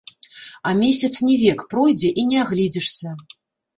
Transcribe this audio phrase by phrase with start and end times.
[0.69, 3.09] А месяц не век, пройдзе, і не агледзішся.